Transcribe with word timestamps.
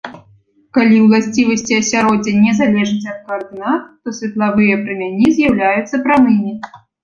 Калі 0.77 0.95
ўласцівасці 1.03 1.77
асяроддзя 1.81 2.33
не 2.47 2.51
залежаць 2.61 3.09
ад 3.13 3.19
каардынат, 3.29 3.87
то 4.03 4.17
светлавыя 4.23 4.83
прамяні 4.89 5.27
з'яўляюцца 5.41 6.05
прамымі. 6.09 6.61